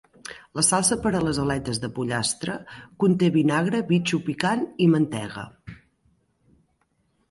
[0.59, 2.57] La salsa per a les aletes de pollastre
[3.05, 5.49] conté vinagre, bitxo picant i mantega.